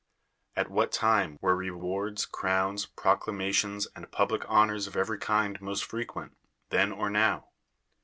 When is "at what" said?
0.55-0.91